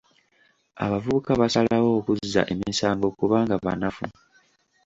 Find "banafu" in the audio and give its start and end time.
3.65-4.05